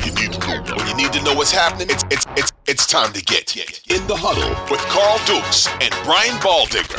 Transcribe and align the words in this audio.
When 0.00 0.16
you 0.16 0.28
need, 0.28 0.32
to 0.32 0.74
when 0.76 0.88
you 0.88 0.94
need 0.96 1.12
to 1.12 1.22
know 1.24 1.34
what's 1.34 1.50
happening, 1.50 1.88
it's, 1.90 2.04
it's, 2.10 2.24
it's, 2.34 2.52
it's 2.66 2.86
time 2.86 3.12
to 3.12 3.22
get 3.22 3.54
in 3.54 4.06
the 4.06 4.16
huddle 4.16 4.48
with 4.70 4.80
Carl 4.88 5.18
Dukes 5.26 5.68
and 5.68 5.92
Brian 6.04 6.36
Baldinger. 6.40 6.96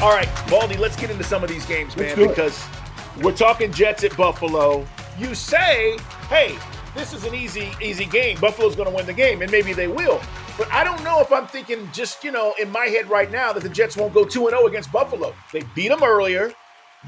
All 0.00 0.08
right, 0.10 0.28
Baldy, 0.48 0.78
let's 0.78 0.96
get 0.96 1.10
into 1.10 1.24
some 1.24 1.44
of 1.44 1.50
these 1.50 1.66
games, 1.66 1.94
man, 1.94 2.16
because 2.16 2.64
we're 3.20 3.36
talking 3.36 3.70
Jets 3.70 4.02
at 4.02 4.16
Buffalo. 4.16 4.86
You 5.18 5.34
say, 5.34 5.98
hey, 6.30 6.56
this 6.94 7.12
is 7.12 7.24
an 7.24 7.34
easy, 7.34 7.70
easy 7.82 8.06
game. 8.06 8.40
Buffalo's 8.40 8.76
going 8.76 8.88
to 8.88 8.96
win 8.96 9.04
the 9.04 9.12
game, 9.12 9.42
and 9.42 9.52
maybe 9.52 9.74
they 9.74 9.88
will. 9.88 10.22
But 10.56 10.72
I 10.72 10.84
don't 10.84 11.04
know 11.04 11.20
if 11.20 11.30
I'm 11.32 11.46
thinking 11.46 11.86
just, 11.92 12.24
you 12.24 12.32
know, 12.32 12.54
in 12.58 12.70
my 12.70 12.86
head 12.86 13.10
right 13.10 13.30
now 13.30 13.52
that 13.52 13.62
the 13.62 13.68
Jets 13.68 13.94
won't 13.94 14.14
go 14.14 14.24
2 14.24 14.48
0 14.48 14.66
against 14.66 14.90
Buffalo. 14.90 15.34
They 15.52 15.64
beat 15.74 15.88
them 15.88 16.02
earlier. 16.02 16.54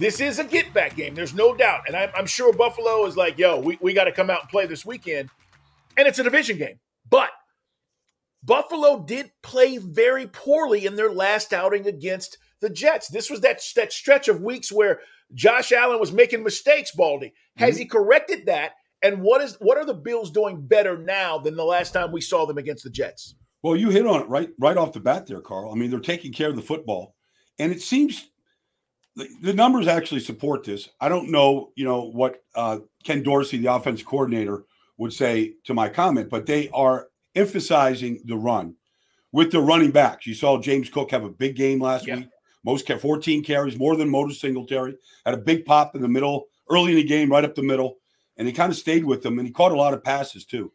This 0.00 0.18
is 0.18 0.38
a 0.38 0.44
get 0.44 0.72
back 0.72 0.96
game. 0.96 1.14
There's 1.14 1.34
no 1.34 1.54
doubt. 1.54 1.82
And 1.86 1.94
I'm, 1.94 2.08
I'm 2.16 2.26
sure 2.26 2.54
Buffalo 2.54 3.04
is 3.04 3.18
like, 3.18 3.36
yo, 3.36 3.60
we, 3.60 3.76
we 3.82 3.92
got 3.92 4.04
to 4.04 4.12
come 4.12 4.30
out 4.30 4.40
and 4.40 4.48
play 4.48 4.64
this 4.64 4.86
weekend. 4.86 5.28
And 5.98 6.08
it's 6.08 6.18
a 6.18 6.22
division 6.22 6.56
game. 6.56 6.80
But 7.10 7.28
Buffalo 8.42 9.04
did 9.04 9.30
play 9.42 9.76
very 9.76 10.26
poorly 10.26 10.86
in 10.86 10.96
their 10.96 11.12
last 11.12 11.52
outing 11.52 11.86
against 11.86 12.38
the 12.60 12.70
Jets. 12.70 13.08
This 13.08 13.28
was 13.28 13.42
that, 13.42 13.60
that 13.76 13.92
stretch 13.92 14.28
of 14.28 14.40
weeks 14.40 14.72
where 14.72 15.00
Josh 15.34 15.70
Allen 15.70 16.00
was 16.00 16.12
making 16.12 16.42
mistakes, 16.42 16.92
Baldy. 16.92 17.34
Has 17.58 17.74
mm-hmm. 17.74 17.80
he 17.80 17.84
corrected 17.84 18.46
that? 18.46 18.72
And 19.02 19.20
what 19.20 19.42
is 19.42 19.56
what 19.60 19.76
are 19.76 19.84
the 19.84 19.92
Bills 19.92 20.30
doing 20.30 20.66
better 20.66 20.96
now 20.96 21.36
than 21.36 21.56
the 21.56 21.64
last 21.64 21.92
time 21.92 22.10
we 22.10 22.22
saw 22.22 22.46
them 22.46 22.58
against 22.58 22.84
the 22.84 22.90
Jets? 22.90 23.34
Well, 23.62 23.76
you 23.76 23.90
hit 23.90 24.06
on 24.06 24.22
it 24.22 24.28
right 24.28 24.50
right 24.58 24.76
off 24.76 24.92
the 24.92 25.00
bat 25.00 25.26
there, 25.26 25.40
Carl. 25.40 25.72
I 25.72 25.74
mean, 25.74 25.90
they're 25.90 26.00
taking 26.00 26.32
care 26.32 26.48
of 26.48 26.56
the 26.56 26.62
football. 26.62 27.14
And 27.58 27.72
it 27.72 27.80
seems 27.80 28.30
the, 29.16 29.28
the 29.42 29.52
numbers 29.52 29.88
actually 29.88 30.20
support 30.20 30.64
this. 30.64 30.88
I 31.00 31.08
don't 31.08 31.30
know, 31.30 31.72
you 31.74 31.84
know, 31.84 32.02
what 32.10 32.42
uh, 32.54 32.78
Ken 33.04 33.22
Dorsey, 33.22 33.58
the 33.58 33.72
offense 33.72 34.02
coordinator, 34.02 34.64
would 34.98 35.12
say 35.12 35.54
to 35.64 35.74
my 35.74 35.88
comment, 35.88 36.28
but 36.30 36.46
they 36.46 36.68
are 36.70 37.08
emphasizing 37.34 38.20
the 38.24 38.36
run 38.36 38.74
with 39.32 39.50
the 39.50 39.60
running 39.60 39.90
backs. 39.90 40.26
You 40.26 40.34
saw 40.34 40.60
James 40.60 40.88
Cook 40.88 41.10
have 41.10 41.24
a 41.24 41.30
big 41.30 41.56
game 41.56 41.80
last 41.80 42.06
yeah. 42.06 42.16
week. 42.16 42.28
Most 42.64 42.90
14 42.90 43.42
carries, 43.42 43.78
more 43.78 43.96
than 43.96 44.10
Motor 44.10 44.34
Singletary. 44.34 44.96
Had 45.24 45.34
a 45.34 45.38
big 45.38 45.64
pop 45.64 45.96
in 45.96 46.02
the 46.02 46.08
middle, 46.08 46.48
early 46.68 46.92
in 46.92 46.96
the 46.96 47.04
game, 47.04 47.30
right 47.30 47.44
up 47.44 47.54
the 47.54 47.62
middle. 47.62 47.96
And 48.36 48.46
he 48.46 48.52
kind 48.52 48.70
of 48.70 48.76
stayed 48.76 49.04
with 49.04 49.22
them 49.22 49.38
and 49.38 49.46
he 49.46 49.52
caught 49.52 49.72
a 49.72 49.76
lot 49.76 49.94
of 49.94 50.04
passes 50.04 50.44
too. 50.44 50.72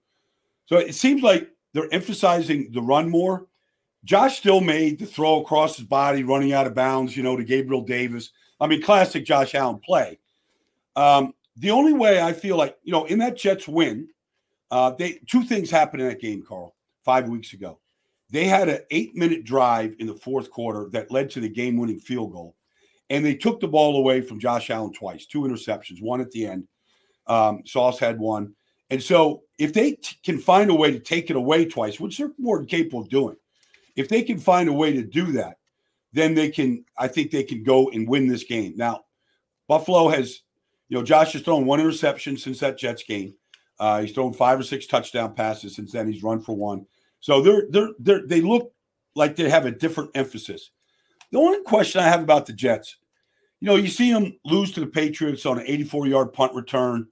So 0.66 0.78
it 0.78 0.96
seems 0.96 1.22
like 1.22 1.50
they're 1.74 1.94
emphasizing 1.94 2.72
the 2.72 2.82
run 2.82 3.10
more. 3.10 3.48
Josh 4.06 4.38
still 4.38 4.62
made 4.62 5.00
the 5.00 5.06
throw 5.06 5.42
across 5.42 5.78
his 5.78 5.86
body, 5.86 6.24
running 6.24 6.54
out 6.54 6.68
of 6.68 6.76
bounds, 6.76 7.18
you 7.18 7.24
know, 7.24 7.36
to 7.36 7.44
Gabriel 7.44 7.82
Davis. 7.82 8.30
I 8.62 8.68
mean, 8.68 8.82
classic 8.82 9.26
Josh 9.26 9.56
Allen 9.56 9.80
play. 9.80 10.20
Um, 10.96 11.34
the 11.58 11.72
only 11.72 11.94
way 11.94 12.22
I 12.22 12.32
feel 12.32 12.56
like, 12.56 12.78
you 12.84 12.92
know, 12.92 13.06
in 13.06 13.20
that 13.20 13.36
Jets 13.36 13.68
win, 13.68 14.08
uh, 14.72 14.92
they 14.92 15.20
two 15.28 15.44
things 15.44 15.70
happened 15.70 16.04
in 16.04 16.08
that 16.08 16.22
game, 16.22 16.44
Carl, 16.48 16.76
five 17.04 17.28
weeks 17.28 17.54
ago. 17.54 17.80
They 18.30 18.46
had 18.46 18.70
an 18.70 18.80
eight 18.92 19.16
minute 19.16 19.44
drive 19.44 19.96
in 20.00 20.08
the 20.08 20.14
fourth 20.14 20.50
quarter 20.52 20.90
that 20.92 21.12
led 21.12 21.30
to 21.32 21.40
the 21.40 21.50
game 21.50 21.78
winning 21.78 22.00
field 22.00 22.32
goal. 22.32 22.56
And 23.10 23.24
they 23.24 23.36
took 23.36 23.60
the 23.60 23.68
ball 23.68 23.98
away 23.98 24.22
from 24.22 24.40
Josh 24.40 24.70
Allen 24.70 24.94
twice, 24.94 25.26
two 25.26 25.42
interceptions, 25.42 26.02
one 26.02 26.22
at 26.22 26.32
the 26.32 26.48
end. 26.48 26.68
Um, 27.28 27.62
Sauce 27.66 28.00
had 28.00 28.20
one. 28.20 28.56
And 28.90 29.02
so 29.02 29.44
if 29.58 29.74
they 29.74 29.94
t- 29.94 30.18
can 30.24 30.38
find 30.38 30.70
a 30.70 30.76
way 30.76 30.92
to 30.92 31.00
take 31.00 31.30
it 31.30 31.36
away 31.36 31.66
twice, 31.66 32.00
which 32.00 32.18
they're 32.18 32.32
more 32.38 32.64
capable 32.66 33.02
of 33.02 33.10
doing, 33.10 33.36
if 33.96 34.10
they 34.10 34.24
can 34.24 34.38
find 34.38 34.70
a 34.70 34.74
way 34.74 34.94
to 34.94 35.04
do 35.04 35.32
that, 35.34 35.58
then 36.14 36.34
they 36.34 36.50
can, 36.50 36.86
I 36.98 37.08
think 37.08 37.32
they 37.32 37.44
can 37.44 37.64
go 37.64 37.90
and 37.90 38.08
win 38.08 38.28
this 38.28 38.44
game. 38.44 38.74
Now, 38.76 39.06
Buffalo 39.68 40.08
has, 40.10 40.42
you 40.88 40.98
know, 40.98 41.04
Josh 41.04 41.34
has 41.34 41.42
thrown 41.42 41.66
one 41.66 41.80
interception 41.80 42.38
since 42.38 42.60
that 42.60 42.78
Jets 42.78 43.04
game. 43.04 43.34
Uh, 43.80 44.02
he's 44.02 44.14
thrown 44.14 44.34
five 44.34 44.60
or 44.60 44.64
six 44.64 44.88
touchdown 44.88 45.34
passes 45.34 45.76
since 45.76 45.92
then. 45.92 46.12
He's 46.12 46.24
run 46.24 46.42
for 46.42 46.56
one. 46.56 46.86
So 47.20 47.42
they're 47.42 47.64
they're 47.70 47.90
they're 48.00 48.26
they 48.26 48.42
look 48.42 48.72
like 49.16 49.36
they 49.36 49.50
have 49.50 49.66
a 49.66 49.72
different 49.72 50.12
emphasis. 50.16 50.72
The 51.32 51.40
only 51.40 51.62
question 51.64 52.02
I 52.02 52.08
have 52.08 52.22
about 52.22 52.46
the 52.46 52.54
Jets, 52.54 52.98
you 53.60 53.66
know, 53.66 53.76
you 53.76 53.88
see 53.88 54.12
them 54.12 54.38
lose 54.46 54.72
to 54.74 54.80
the 54.80 54.88
Patriots 54.88 55.46
on 55.46 55.60
an 55.60 55.66
84 55.68 56.08
yard 56.08 56.34
punt 56.34 56.54
return. 56.54 57.08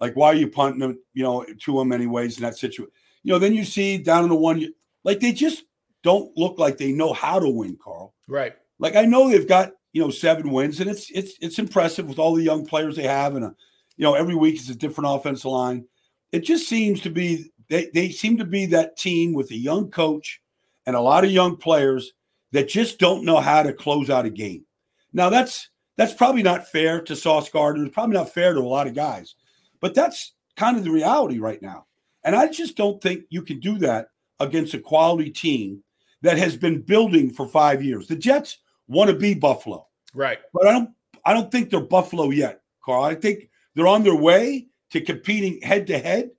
Like, 0.00 0.14
why 0.14 0.28
are 0.28 0.34
you 0.34 0.48
punting 0.48 0.80
them, 0.80 0.98
you 1.12 1.22
know, 1.22 1.44
to 1.44 1.78
them 1.78 1.92
anyways 1.92 2.38
in 2.38 2.44
that 2.44 2.56
situation? 2.56 2.90
You 3.22 3.34
know, 3.34 3.38
then 3.38 3.54
you 3.54 3.64
see 3.64 3.98
down 3.98 4.24
in 4.24 4.30
the 4.30 4.36
one, 4.36 4.72
like 5.04 5.20
they 5.20 5.32
just 5.32 5.64
don't 6.08 6.34
look 6.38 6.58
like 6.58 6.78
they 6.78 6.90
know 6.90 7.12
how 7.12 7.38
to 7.38 7.50
win, 7.50 7.76
Carl. 7.76 8.14
Right. 8.26 8.54
Like 8.78 8.96
I 8.96 9.04
know 9.04 9.28
they've 9.28 9.46
got 9.46 9.72
you 9.92 10.00
know 10.00 10.08
seven 10.08 10.50
wins, 10.50 10.80
and 10.80 10.88
it's 10.88 11.10
it's 11.10 11.34
it's 11.42 11.58
impressive 11.58 12.08
with 12.08 12.18
all 12.18 12.34
the 12.34 12.42
young 12.42 12.64
players 12.64 12.96
they 12.96 13.02
have, 13.02 13.36
and 13.36 13.44
a, 13.44 13.54
you 13.98 14.04
know 14.04 14.14
every 14.14 14.34
week 14.34 14.54
it's 14.54 14.70
a 14.70 14.74
different 14.74 15.10
offensive 15.10 15.50
line. 15.50 15.84
It 16.32 16.40
just 16.40 16.66
seems 16.66 17.02
to 17.02 17.10
be 17.10 17.52
they 17.68 17.90
they 17.92 18.08
seem 18.08 18.38
to 18.38 18.46
be 18.46 18.64
that 18.66 18.96
team 18.96 19.34
with 19.34 19.50
a 19.50 19.56
young 19.56 19.90
coach 19.90 20.40
and 20.86 20.96
a 20.96 21.00
lot 21.00 21.24
of 21.24 21.30
young 21.30 21.58
players 21.58 22.14
that 22.52 22.70
just 22.70 22.98
don't 22.98 23.26
know 23.26 23.40
how 23.40 23.62
to 23.62 23.74
close 23.74 24.08
out 24.08 24.24
a 24.24 24.30
game. 24.30 24.64
Now 25.12 25.28
that's 25.28 25.68
that's 25.98 26.14
probably 26.14 26.42
not 26.42 26.68
fair 26.68 27.02
to 27.02 27.16
Sauce 27.16 27.50
Gardner. 27.50 27.84
It's 27.84 27.92
probably 27.92 28.16
not 28.16 28.32
fair 28.32 28.54
to 28.54 28.60
a 28.60 28.62
lot 28.62 28.86
of 28.86 28.94
guys, 28.94 29.34
but 29.80 29.94
that's 29.94 30.32
kind 30.56 30.78
of 30.78 30.84
the 30.84 30.90
reality 30.90 31.38
right 31.38 31.60
now. 31.60 31.84
And 32.24 32.34
I 32.34 32.48
just 32.48 32.78
don't 32.78 33.02
think 33.02 33.24
you 33.28 33.42
can 33.42 33.60
do 33.60 33.76
that 33.80 34.08
against 34.40 34.72
a 34.72 34.78
quality 34.78 35.28
team 35.28 35.82
that 36.22 36.38
has 36.38 36.56
been 36.56 36.82
building 36.82 37.30
for 37.30 37.46
five 37.46 37.82
years. 37.82 38.06
The 38.06 38.16
Jets 38.16 38.58
want 38.86 39.10
to 39.10 39.16
be 39.16 39.34
Buffalo, 39.34 39.86
right? 40.14 40.38
But 40.52 40.66
I 40.66 40.72
don't. 40.72 40.90
I 41.24 41.34
don't 41.34 41.50
think 41.50 41.70
they're 41.70 41.80
Buffalo 41.80 42.30
yet, 42.30 42.62
Carl. 42.84 43.04
I 43.04 43.14
think 43.14 43.50
they're 43.74 43.86
on 43.86 44.02
their 44.02 44.16
way 44.16 44.68
to 44.90 45.00
competing 45.00 45.60
head 45.60 45.86
to 45.88 45.98
head. 45.98 46.30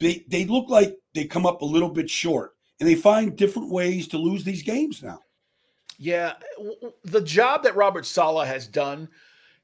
They 0.00 0.24
they 0.28 0.44
look 0.44 0.68
like 0.68 0.96
they 1.14 1.24
come 1.24 1.46
up 1.46 1.62
a 1.62 1.66
little 1.66 1.88
bit 1.88 2.08
short, 2.08 2.52
and 2.80 2.88
they 2.88 2.94
find 2.94 3.36
different 3.36 3.70
ways 3.70 4.08
to 4.08 4.18
lose 4.18 4.44
these 4.44 4.62
games 4.62 5.02
now. 5.02 5.20
Yeah, 5.98 6.32
the 7.04 7.20
job 7.20 7.62
that 7.62 7.76
Robert 7.76 8.06
Saleh 8.06 8.46
has 8.46 8.66
done 8.66 9.08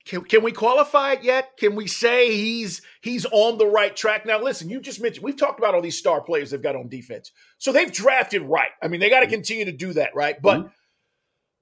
can, 0.09 0.23
can 0.23 0.43
we 0.43 0.53
qualify 0.53 1.13
it 1.13 1.23
yet? 1.23 1.59
Can 1.59 1.75
we 1.75 1.87
say 1.87 2.35
he's 2.35 2.81
he's 3.03 3.27
on 3.31 3.59
the 3.59 3.67
right 3.67 3.95
track? 3.95 4.25
Now, 4.25 4.43
listen, 4.43 4.71
you 4.71 4.81
just 4.81 5.03
mentioned 5.03 5.23
we've 5.23 5.37
talked 5.37 5.59
about 5.59 5.75
all 5.75 5.83
these 5.83 5.99
star 5.99 6.23
players 6.23 6.51
they've 6.51 6.63
got 6.63 6.77
on 6.77 6.89
defense. 6.89 7.31
So 7.59 7.73
they've 7.73 7.93
drafted 7.93 8.41
right. 8.43 8.71
I 8.83 8.89
mean, 8.89 9.01
they 9.01 9.11
got 9.11 9.21
to 9.21 9.27
mm-hmm. 9.27 9.35
continue 9.35 9.65
to 9.67 9.73
do 9.73 9.93
that, 9.93 10.15
right? 10.15 10.41
But 10.41 10.61
mm-hmm. 10.61 10.69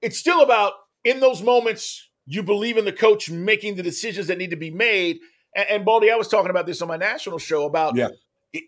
it's 0.01 0.17
still 0.17 0.41
about 0.41 0.73
in 1.03 1.19
those 1.19 1.43
moments 1.43 2.09
you 2.25 2.41
believe 2.41 2.77
in 2.77 2.85
the 2.85 2.93
coach 2.93 3.29
making 3.29 3.75
the 3.75 3.83
decisions 3.83 4.27
that 4.27 4.37
need 4.37 4.51
to 4.51 4.57
be 4.57 4.71
made. 4.71 5.19
And, 5.53 5.69
and 5.69 5.85
Baldy, 5.85 6.09
I 6.09 6.15
was 6.15 6.29
talking 6.29 6.49
about 6.49 6.65
this 6.65 6.81
on 6.81 6.87
my 6.87 6.97
national 6.97 7.39
show 7.39 7.65
about 7.65 7.97
yeah. 7.97 8.09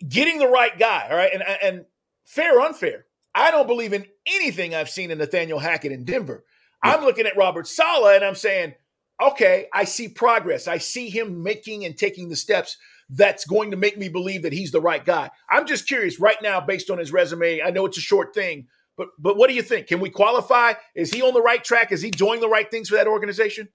getting 0.09 0.39
the 0.39 0.47
right 0.47 0.77
guy. 0.77 1.07
All 1.09 1.15
right, 1.15 1.31
and 1.33 1.41
and 1.63 1.85
fair 2.25 2.59
or 2.59 2.61
unfair, 2.63 3.05
I 3.33 3.49
don't 3.49 3.67
believe 3.67 3.93
in 3.93 4.05
anything 4.27 4.75
I've 4.75 4.89
seen 4.89 5.09
in 5.09 5.19
Nathaniel 5.19 5.59
Hackett 5.59 5.93
in 5.93 6.03
Denver. 6.03 6.43
Yeah. 6.83 6.95
I'm 6.95 7.05
looking 7.05 7.27
at 7.27 7.37
Robert 7.37 7.65
Saleh 7.65 8.15
and 8.15 8.25
I'm 8.25 8.35
saying 8.35 8.73
okay, 9.21 9.67
I 9.73 9.83
see 9.83 10.07
progress. 10.07 10.67
I 10.67 10.77
see 10.77 11.09
him 11.09 11.43
making 11.43 11.85
and 11.85 11.97
taking 11.97 12.29
the 12.29 12.35
steps 12.35 12.77
that's 13.09 13.45
going 13.45 13.71
to 13.71 13.77
make 13.77 13.97
me 13.97 14.07
believe 14.07 14.43
that 14.43 14.53
he's 14.53 14.71
the 14.71 14.81
right 14.81 15.03
guy. 15.03 15.29
I'm 15.49 15.65
just 15.65 15.87
curious 15.87 16.19
right 16.19 16.37
now, 16.41 16.61
based 16.61 16.89
on 16.89 16.99
his 16.99 17.11
resume. 17.11 17.61
I 17.61 17.71
know 17.71 17.85
it's 17.85 17.97
a 17.97 18.01
short 18.01 18.33
thing, 18.33 18.67
but 18.95 19.09
but 19.17 19.37
what 19.37 19.49
do 19.49 19.55
you 19.55 19.63
think? 19.63 19.87
Can 19.87 19.99
we 19.99 20.09
qualify? 20.09 20.73
Is 20.95 21.11
he 21.11 21.21
on 21.21 21.33
the 21.33 21.41
right 21.41 21.63
track? 21.63 21.91
Is 21.91 22.01
he 22.01 22.11
doing 22.11 22.39
the 22.39 22.49
right 22.49 22.69
things 22.69 22.89
for 22.89 22.95
that 22.95 23.07
organization? 23.07 23.69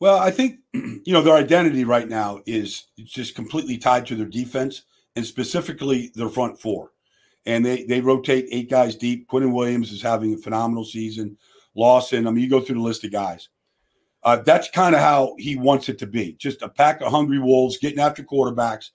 Well, 0.00 0.18
I 0.18 0.32
think 0.32 0.58
you 0.72 1.12
know 1.12 1.22
their 1.22 1.36
identity 1.36 1.84
right 1.84 2.08
now 2.08 2.40
is 2.46 2.88
just 3.04 3.34
completely 3.34 3.78
tied 3.78 4.06
to 4.06 4.16
their 4.16 4.26
defense 4.26 4.82
and 5.14 5.24
specifically 5.24 6.10
their 6.14 6.28
front 6.28 6.60
four. 6.60 6.90
And 7.46 7.64
they 7.64 7.84
they 7.84 8.00
rotate 8.00 8.48
eight 8.50 8.70
guys 8.70 8.96
deep. 8.96 9.28
Quinnen 9.28 9.52
Williams 9.52 9.92
is 9.92 10.02
having 10.02 10.34
a 10.34 10.38
phenomenal 10.38 10.84
season. 10.84 11.38
Lawson. 11.74 12.26
I 12.26 12.30
mean, 12.30 12.44
you 12.44 12.50
go 12.50 12.60
through 12.60 12.76
the 12.76 12.82
list 12.82 13.04
of 13.04 13.12
guys. 13.12 13.48
Uh, 14.24 14.36
that's 14.36 14.70
kind 14.70 14.94
of 14.94 15.00
how 15.00 15.34
he 15.38 15.56
wants 15.56 15.88
it 15.88 15.98
to 15.98 16.06
be. 16.06 16.34
Just 16.34 16.62
a 16.62 16.68
pack 16.68 17.00
of 17.00 17.10
hungry 17.10 17.38
wolves 17.38 17.78
getting 17.78 17.98
after 17.98 18.22
quarterbacks. 18.22 18.90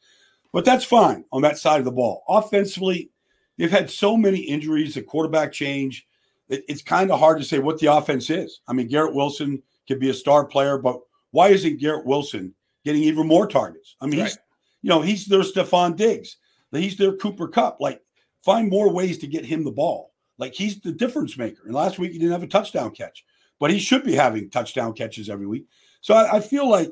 But 0.53 0.63
that's 0.65 0.85
fine 0.85 1.25
on 1.31 1.41
that 1.41 1.57
side 1.57 1.79
of 1.79 1.85
the 1.85 1.91
ball. 1.91 2.23
Offensively, 2.29 3.11
they've 3.57 3.71
had 3.71 3.89
so 3.89 4.15
many 4.15 4.39
injuries, 4.39 4.95
a 4.95 5.03
quarterback 5.03 5.51
change. 5.51 6.07
It, 6.47 6.63
it's 6.69 6.81
kind 6.81 7.11
of 7.11 7.19
hard 7.19 7.39
to 7.39 7.45
say 7.45 7.59
what 7.59 7.79
the 7.79 7.93
offense 7.93 8.29
is. 8.29 8.61
I 8.67 8.73
mean, 8.73 8.87
Garrett 8.87 9.13
Wilson 9.13 9.61
could 9.87 9.99
be 9.99 10.09
a 10.09 10.13
star 10.13 10.45
player, 10.45 10.77
but 10.77 10.99
why 11.31 11.49
isn't 11.49 11.79
Garrett 11.79 12.05
Wilson 12.05 12.53
getting 12.85 13.03
even 13.03 13.27
more 13.27 13.47
targets? 13.47 13.95
I 13.99 14.05
mean, 14.05 14.21
right. 14.21 14.29
he's 14.29 14.37
you 14.81 14.89
know, 14.89 15.01
he's 15.01 15.25
their 15.25 15.41
Stefon 15.41 15.95
Diggs. 15.95 16.37
He's 16.71 16.97
their 16.97 17.13
Cooper 17.13 17.47
Kupp. 17.47 17.81
Like, 17.81 18.01
find 18.43 18.69
more 18.69 18.91
ways 18.91 19.17
to 19.19 19.27
get 19.27 19.45
him 19.45 19.63
the 19.63 19.71
ball. 19.71 20.13
Like 20.37 20.53
he's 20.53 20.79
the 20.79 20.91
difference 20.91 21.37
maker. 21.37 21.63
And 21.65 21.73
last 21.73 21.99
week 21.99 22.11
he 22.11 22.19
didn't 22.19 22.31
have 22.31 22.43
a 22.43 22.47
touchdown 22.47 22.91
catch, 22.91 23.25
but 23.59 23.71
he 23.71 23.79
should 23.79 24.03
be 24.03 24.13
having 24.13 24.49
touchdown 24.49 24.93
catches 24.93 25.29
every 25.29 25.47
week. 25.47 25.65
So 26.01 26.13
I, 26.13 26.37
I 26.37 26.39
feel 26.39 26.69
like, 26.69 26.91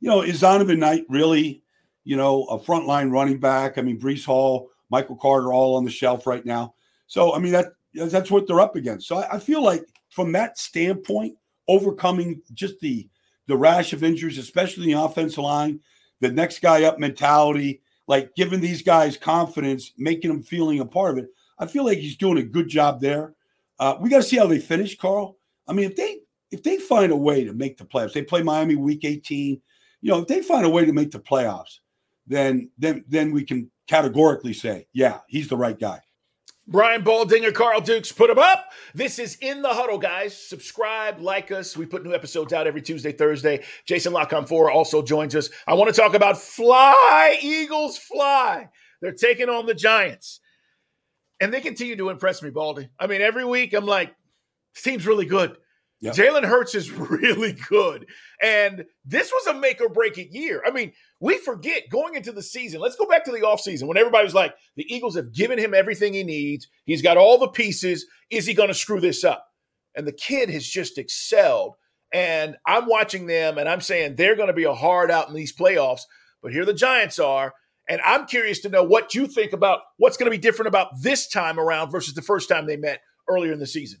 you 0.00 0.08
know, 0.08 0.22
is 0.22 0.42
Zonovan 0.42 0.78
Knight 0.78 1.04
really, 1.08 1.62
you 2.04 2.16
know, 2.16 2.44
a 2.44 2.58
frontline 2.58 3.10
running 3.10 3.38
back? 3.38 3.78
I 3.78 3.82
mean, 3.82 3.98
Breece 4.00 4.24
Hall, 4.24 4.70
Michael 4.90 5.16
Carter, 5.16 5.52
all 5.52 5.76
on 5.76 5.84
the 5.84 5.90
shelf 5.90 6.26
right 6.26 6.44
now. 6.44 6.74
So 7.06 7.34
I 7.34 7.38
mean 7.38 7.52
that 7.52 7.72
that's 7.94 8.30
what 8.30 8.46
they're 8.46 8.60
up 8.60 8.76
against. 8.76 9.06
So 9.08 9.16
I, 9.16 9.36
I 9.36 9.38
feel 9.38 9.62
like 9.62 9.84
from 10.10 10.32
that 10.32 10.58
standpoint, 10.58 11.36
overcoming 11.68 12.42
just 12.52 12.78
the 12.80 13.08
the 13.46 13.56
rash 13.56 13.92
of 13.92 14.02
injuries, 14.02 14.38
especially 14.38 14.84
in 14.84 14.96
the 14.96 15.02
offensive 15.02 15.44
line, 15.44 15.80
the 16.20 16.30
next 16.30 16.62
guy 16.62 16.84
up 16.84 16.98
mentality, 16.98 17.82
like 18.06 18.34
giving 18.34 18.60
these 18.60 18.82
guys 18.82 19.16
confidence, 19.16 19.92
making 19.98 20.30
them 20.30 20.42
feeling 20.42 20.80
a 20.80 20.86
part 20.86 21.12
of 21.12 21.24
it. 21.24 21.30
I 21.58 21.66
feel 21.66 21.84
like 21.84 21.98
he's 21.98 22.16
doing 22.16 22.38
a 22.38 22.42
good 22.42 22.68
job 22.68 23.00
there. 23.00 23.34
Uh, 23.78 23.96
we 24.00 24.08
got 24.08 24.18
to 24.18 24.22
see 24.22 24.36
how 24.38 24.46
they 24.46 24.58
finish, 24.58 24.96
Carl. 24.96 25.36
I 25.66 25.72
mean, 25.72 25.90
if 25.90 25.96
they 25.96 26.20
if 26.50 26.62
they 26.62 26.78
find 26.78 27.12
a 27.12 27.16
way 27.16 27.44
to 27.44 27.52
make 27.52 27.78
the 27.78 27.84
playoffs, 27.84 28.12
they 28.12 28.22
play 28.22 28.42
Miami 28.42 28.76
week 28.76 29.04
18. 29.04 29.60
You 30.02 30.10
know, 30.10 30.20
if 30.20 30.28
they 30.28 30.42
find 30.42 30.64
a 30.66 30.70
way 30.70 30.84
to 30.84 30.92
make 30.92 31.10
the 31.10 31.20
playoffs, 31.20 31.78
then 32.26 32.70
then 32.78 33.04
then 33.08 33.32
we 33.32 33.44
can 33.44 33.70
categorically 33.86 34.52
say, 34.52 34.86
yeah, 34.92 35.20
he's 35.28 35.48
the 35.48 35.56
right 35.56 35.78
guy. 35.78 36.00
Brian 36.66 37.04
Baldinger, 37.04 37.52
Carl 37.52 37.82
Dukes, 37.82 38.10
put 38.10 38.28
them 38.28 38.38
up. 38.38 38.72
This 38.94 39.18
is 39.18 39.36
In 39.42 39.60
the 39.60 39.68
Huddle, 39.68 39.98
guys. 39.98 40.34
Subscribe, 40.34 41.20
like 41.20 41.50
us. 41.50 41.76
We 41.76 41.84
put 41.84 42.02
new 42.04 42.14
episodes 42.14 42.54
out 42.54 42.66
every 42.66 42.80
Tuesday, 42.80 43.12
Thursday. 43.12 43.62
Jason 43.84 44.14
La 44.14 44.24
Canfora 44.24 44.74
also 44.74 45.02
joins 45.02 45.34
us. 45.34 45.50
I 45.66 45.74
want 45.74 45.94
to 45.94 46.00
talk 46.00 46.14
about 46.14 46.38
Fly, 46.38 47.38
Eagles 47.42 47.98
Fly. 47.98 48.70
They're 49.02 49.12
taking 49.12 49.50
on 49.50 49.66
the 49.66 49.74
Giants. 49.74 50.40
And 51.38 51.52
they 51.52 51.60
continue 51.60 51.96
to 51.96 52.08
impress 52.08 52.42
me, 52.42 52.48
Baldy. 52.48 52.88
I 52.98 53.08
mean, 53.08 53.20
every 53.20 53.44
week 53.44 53.74
I'm 53.74 53.84
like, 53.84 54.14
this 54.74 54.82
team's 54.82 55.06
really 55.06 55.26
good. 55.26 55.56
Yep. 56.04 56.14
Jalen 56.14 56.44
Hurts 56.44 56.74
is 56.74 56.90
really 56.92 57.52
good. 57.52 58.06
And 58.42 58.84
this 59.06 59.32
was 59.32 59.46
a 59.46 59.58
make 59.58 59.80
or 59.80 59.88
break 59.88 60.18
it 60.18 60.32
year. 60.32 60.62
I 60.66 60.70
mean, 60.70 60.92
we 61.18 61.38
forget 61.38 61.84
going 61.90 62.14
into 62.14 62.30
the 62.30 62.42
season. 62.42 62.80
Let's 62.80 62.96
go 62.96 63.06
back 63.06 63.24
to 63.24 63.32
the 63.32 63.40
offseason 63.40 63.86
when 63.86 63.96
everybody 63.96 64.24
was 64.24 64.34
like, 64.34 64.54
the 64.76 64.84
Eagles 64.94 65.16
have 65.16 65.32
given 65.32 65.58
him 65.58 65.72
everything 65.72 66.12
he 66.12 66.22
needs. 66.22 66.68
He's 66.84 67.00
got 67.00 67.16
all 67.16 67.38
the 67.38 67.48
pieces. 67.48 68.04
Is 68.28 68.44
he 68.44 68.52
going 68.52 68.68
to 68.68 68.74
screw 68.74 69.00
this 69.00 69.24
up? 69.24 69.46
And 69.94 70.06
the 70.06 70.12
kid 70.12 70.50
has 70.50 70.66
just 70.66 70.98
excelled. 70.98 71.76
And 72.12 72.56
I'm 72.66 72.86
watching 72.86 73.26
them 73.26 73.56
and 73.56 73.68
I'm 73.68 73.80
saying 73.80 74.16
they're 74.16 74.36
going 74.36 74.48
to 74.48 74.52
be 74.52 74.64
a 74.64 74.74
hard 74.74 75.10
out 75.10 75.28
in 75.28 75.34
these 75.34 75.56
playoffs. 75.56 76.02
But 76.42 76.52
here 76.52 76.66
the 76.66 76.74
Giants 76.74 77.18
are. 77.18 77.54
And 77.88 78.00
I'm 78.02 78.26
curious 78.26 78.60
to 78.60 78.68
know 78.68 78.82
what 78.82 79.14
you 79.14 79.26
think 79.26 79.52
about 79.52 79.80
what's 79.96 80.16
going 80.16 80.30
to 80.30 80.36
be 80.36 80.40
different 80.40 80.68
about 80.68 81.00
this 81.00 81.28
time 81.28 81.58
around 81.58 81.90
versus 81.90 82.14
the 82.14 82.22
first 82.22 82.48
time 82.48 82.66
they 82.66 82.76
met 82.76 83.00
earlier 83.28 83.52
in 83.52 83.58
the 83.58 83.66
season 83.66 84.00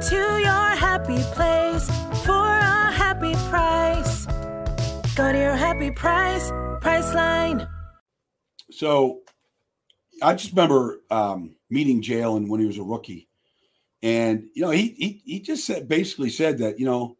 to 0.00 0.16
your 0.16 0.76
happy 0.76 1.18
place 1.34 1.86
for 2.24 2.32
a 2.32 2.90
happy 2.90 3.34
price. 3.50 4.24
Go 5.14 5.30
to 5.30 5.38
your 5.38 5.54
happy 5.54 5.90
price, 5.90 6.50
Priceline. 6.80 7.68
So 8.70 9.20
I 10.22 10.32
just 10.32 10.52
remember 10.52 11.02
um, 11.10 11.54
meeting 11.68 12.00
Jalen 12.02 12.48
when 12.48 12.60
he 12.60 12.66
was 12.66 12.78
a 12.78 12.82
rookie. 12.82 13.28
And, 14.02 14.44
you 14.54 14.62
know, 14.62 14.70
he, 14.70 14.94
he, 14.96 15.22
he 15.26 15.40
just 15.40 15.66
said, 15.66 15.86
basically 15.86 16.30
said 16.30 16.56
that, 16.58 16.78
you 16.78 16.86
know, 16.86 17.18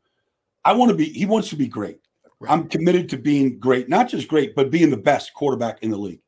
I 0.64 0.72
want 0.72 0.90
to 0.90 0.96
be, 0.96 1.04
he 1.04 1.26
wants 1.26 1.50
to 1.50 1.56
be 1.56 1.68
great. 1.68 2.00
Right. 2.40 2.50
I'm 2.50 2.66
committed 2.68 3.10
to 3.10 3.18
being 3.18 3.58
great, 3.58 3.90
not 3.90 4.08
just 4.08 4.26
great, 4.26 4.54
but 4.54 4.70
being 4.70 4.88
the 4.88 4.96
best 4.96 5.34
quarterback 5.34 5.82
in 5.82 5.90
the 5.90 5.98
league. 5.98 6.22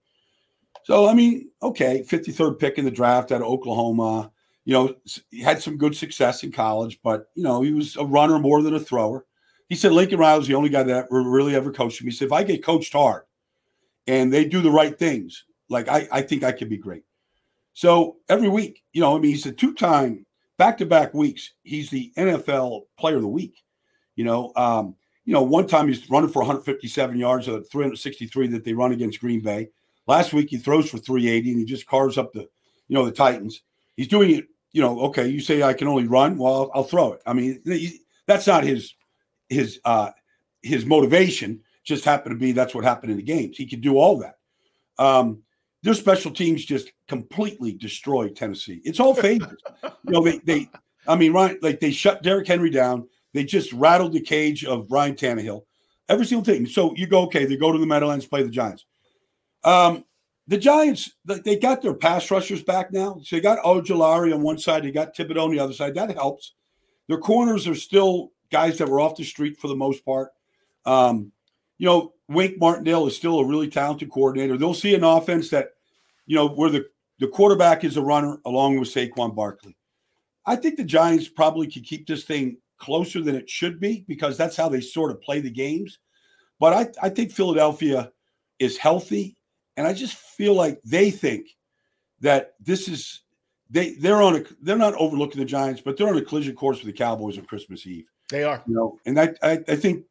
So, 0.85 1.09
I 1.09 1.15
mean, 1.15 1.51
okay, 1.63 2.05
53rd 2.07 2.59
pick 2.59 2.77
in 2.77 2.85
the 2.85 2.91
draft 2.91 3.33
out 3.33 3.41
of 3.41 3.47
Oklahoma 3.47 4.32
you 4.65 4.73
know, 4.73 4.95
he 5.31 5.41
had 5.41 5.61
some 5.61 5.77
good 5.77 5.97
success 5.97 6.45
in 6.45 6.53
college, 6.53 7.01
but 7.03 7.27
you 7.35 7.43
know, 7.43 7.63
he 7.63 7.73
was 7.73 7.97
a 7.97 8.05
runner 8.05 8.39
more 8.39 8.63
than 8.63 8.75
a 8.75 8.81
thrower. 8.81 9.27
He 9.69 9.75
said 9.75 9.93
Lincoln 9.93 10.19
Riley 10.19 10.39
was 10.39 10.49
the 10.49 10.55
only 10.55 10.69
guy 10.69 10.83
that 10.83 11.07
really 11.11 11.55
ever 11.55 11.73
coached 11.73 12.01
him. 12.01 12.07
He 12.07 12.13
said, 12.13 12.27
if 12.27 12.33
I 12.33 12.45
get 12.45 12.65
coached 12.65 12.93
hard 12.93 13.23
and 14.07 14.33
they 14.33 14.45
do 14.45 14.61
the 14.61 14.71
right 14.71 14.97
things, 14.97 15.45
like 15.69 15.89
I, 15.89 16.07
I 16.13 16.23
think 16.23 16.45
I 16.45 16.53
could 16.53 16.69
be 16.69 16.77
great. 16.77 17.05
So 17.73 18.19
every 18.29 18.49
week, 18.49 18.83
you 18.93 19.01
know, 19.01 19.17
I 19.17 19.19
mean, 19.19 19.31
he's 19.31 19.47
a 19.47 19.53
two-time 19.53 20.27
back-to-back 20.59 21.15
weeks. 21.15 21.53
He's 21.63 21.91
the 21.91 22.13
NFL 22.17 22.83
Player 22.99 23.17
of 23.17 23.23
the 23.23 23.29
Week. 23.29 23.55
You 24.15 24.25
know, 24.25 24.53
um, 24.57 24.95
you 25.25 25.33
know, 25.33 25.43
one 25.43 25.67
time 25.67 25.89
he's 25.89 26.09
running 26.11 26.31
for 26.31 26.41
157 26.41 27.17
yards, 27.17 27.49
of 27.49 27.69
363 27.71 28.49
that 28.49 28.65
they 28.65 28.75
run 28.75 28.93
against 28.93 29.21
Green 29.21 29.41
Bay. 29.41 29.71
Last 30.07 30.33
week 30.33 30.51
he 30.51 30.59
throws 30.59 30.91
for 30.91 30.99
380 30.99 31.51
and 31.51 31.61
he 31.61 31.65
just 31.65 31.87
carves 31.87 32.19
up 32.19 32.33
the, 32.33 32.41
you 32.89 32.95
know, 32.95 33.05
the 33.05 33.13
Titans. 33.13 33.63
He's 33.97 34.09
doing 34.09 34.31
it 34.31 34.45
you 34.73 34.81
know, 34.81 35.01
okay, 35.01 35.29
you 35.29 35.41
say 35.41 35.63
I 35.63 35.75
can 35.75 35.87
only 35.87 36.07
run. 36.07 36.39
Well, 36.39 36.71
I'll, 36.75 36.85
throw 36.85 37.13
it. 37.13 37.21
I 37.27 37.33
mean, 37.35 37.63
that's 38.27 38.47
not 38.47 38.65
his 38.65 38.95
his 39.49 39.81
uh, 39.85 40.11
his 40.63 40.87
motivation. 40.87 41.61
Just 41.85 42.05
happened 42.05 42.35
to 42.35 42.39
be 42.39 42.53
that's 42.53 42.75
what 42.75 42.85
happened 42.85 43.13
in 43.13 43.19
the 43.19 43.23
games. 43.23 43.57
He 43.57 43.67
could 43.67 43.83
do 43.83 43.99
all 43.99 44.19
that. 44.19 44.39
Um, 44.99 45.43
their 45.83 45.95
special 45.95 46.31
teams 46.31 46.65
just 46.65 46.93
completely 47.07 47.73
destroyed 47.73 48.35
Tennessee. 48.35 48.81
It's 48.85 49.01
all 49.01 49.15
phases. 49.15 49.57
you 49.83 49.91
know, 50.07 50.25
they 50.25 50.39
they 50.39 50.71
I 51.07 51.17
mean, 51.17 51.33
right, 51.33 51.63
like 51.63 51.81
they 51.81 51.91
shut 51.91 52.23
Derrick 52.23 52.47
Henry 52.47 52.71
down. 52.71 53.09
They 53.35 53.45
just 53.45 53.73
rattled 53.73 54.13
the 54.13 54.21
cage 54.21 54.65
of 54.65 54.91
Ryan 54.91 55.15
Tannehill. 55.15 55.65
Every 56.09 56.27
single 56.27 56.45
thing. 56.45 56.67
So 56.67 56.95
you 56.97 57.07
go, 57.07 57.23
okay, 57.23 57.45
they 57.45 57.57
go 57.57 57.73
to 57.73 57.79
the 57.79 57.87
Meadowlands, 57.87 58.27
play 58.27 58.43
the 58.43 58.51
Giants. 58.51 58.85
Um, 59.65 60.05
the 60.49 60.59
Giants, 60.59 61.11
they 61.25 61.57
got 61.57 61.83
their 61.83 61.95
pass 61.95 62.31
rushers 62.31 62.63
back 62.63 62.93
now. 62.93 63.21
So 63.25 63.37
they 63.37 63.41
got 63.41 63.65
Ojulari 63.65 64.35
on 64.35 64.43
one 64.43 64.59
side, 64.59 64.85
they 64.85 64.91
got 64.91 65.15
Thibodeaux 65.15 65.45
on 65.45 65.51
the 65.51 65.61
other 65.61 65.73
side. 65.73 65.95
That 65.95 66.13
helps. 66.13 66.55
Their 67.09 67.19
corners 67.19 67.69
are 67.69 67.75
still 67.75 68.33
guys 68.51 68.79
that 68.79 68.89
were 68.89 69.01
off 69.01 69.17
the 69.17 69.25
street 69.25 69.59
for 69.59 69.69
the 69.69 69.77
most 69.77 70.05
part. 70.05 70.31
Um, 70.85 71.33
you 71.79 71.87
know, 71.87 72.13
Wink 72.29 72.59
Martindale 72.59 73.07
is 73.07 73.17
still 73.17 73.39
a 73.41 73.47
really 73.47 73.69
talented 73.69 74.11
coordinator. 74.11 74.57
They'll 74.57 74.75
see 74.75 74.95
an 74.95 75.05
offense 75.05 75.51
that, 75.51 75.69
you 76.27 76.37
know, 76.37 76.49
where 76.49 76.71
the 76.71 76.87
The 77.19 77.29
quarterback 77.29 77.85
is 77.85 77.97
a 77.97 78.03
runner 78.03 78.39
along 78.45 78.81
with 78.81 78.89
Saquon 78.89 79.35
Barkley. 79.35 79.77
I 80.45 80.57
think 80.57 80.77
the 80.77 80.85
Giants 80.85 81.29
probably 81.29 81.71
could 81.71 81.85
keep 81.85 82.07
this 82.07 82.25
thing 82.25 82.57
closer 82.79 83.23
than 83.23 83.37
it 83.37 83.49
should 83.49 83.79
be 83.79 84.05
because 84.09 84.37
that's 84.37 84.57
how 84.57 84.69
they 84.69 84.81
sort 84.81 85.13
of 85.13 85.21
play 85.21 85.41
the 85.41 85.51
games. 85.51 86.01
But 86.59 86.73
I, 86.73 87.07
I 87.07 87.11
think 87.11 87.31
Philadelphia 87.31 88.11
is 88.59 88.77
healthy. 88.77 89.37
And 89.77 89.87
I 89.87 89.93
just 89.93 90.15
feel 90.15 90.55
like 90.55 90.81
they 90.85 91.11
think 91.11 91.49
that 92.21 92.55
this 92.61 92.89
is 92.89 93.23
they 93.71 93.95
they're 93.95 94.23
on 94.23 94.37
a 94.37 94.45
they're 94.61 94.77
not 94.77 94.95
overlooking 94.95 95.41
the 95.41 95.47
Giants, 95.47 95.81
but 95.81 95.97
they're 95.97 96.09
on 96.09 96.17
a 96.17 96.23
collision 96.23 96.55
course 96.55 96.79
with 96.79 96.87
the 96.87 96.99
Cowboys 96.99 97.39
on 97.39 97.45
Christmas 97.47 97.87
Eve. 97.87 98.07
They 98.31 98.45
are. 98.45 98.63
You 98.67 98.75
know, 98.75 98.99
and 99.07 99.19
I, 99.19 99.35
I, 99.43 99.53
I 99.69 99.77
think 99.77 100.05